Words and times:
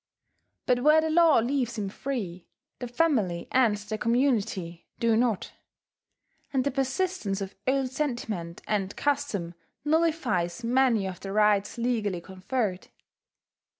But 0.65 0.79
where 0.79 0.99
the 0.99 1.11
law 1.11 1.37
leaves 1.41 1.77
him 1.77 1.87
free, 1.87 2.47
the 2.79 2.87
family 2.87 3.47
and 3.51 3.77
the 3.77 3.99
community 3.99 4.87
do 4.99 5.15
not; 5.15 5.51
and 6.51 6.63
the 6.63 6.71
persistence 6.71 7.39
of 7.39 7.53
old 7.67 7.91
sentiment 7.91 8.63
and 8.67 8.95
custom 8.95 9.53
nullifies 9.85 10.63
many 10.63 11.05
of 11.07 11.19
the 11.19 11.31
rights 11.31 11.77
legally 11.77 12.19
conferred. 12.19 12.87